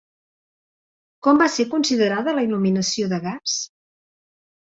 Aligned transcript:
Com 1.27 1.41
va 1.41 1.47
ser 1.55 1.65
considerada 1.73 2.33
la 2.37 2.45
il·luminació 2.47 3.11
de 3.13 3.21
gas? 3.27 3.59